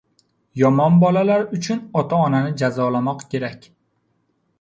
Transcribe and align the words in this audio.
Yomon 0.59 0.95
bolalar 1.03 1.43
uchun 1.57 1.83
ota-onani 2.01 2.55
jazolamoq 2.63 3.21
kerak. 3.35 3.69